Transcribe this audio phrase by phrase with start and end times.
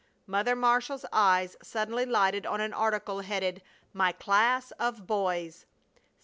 [0.25, 3.61] Mother Marshall's eyes suddenly lighted on an article headed,
[3.93, 5.67] "My Class of Boys."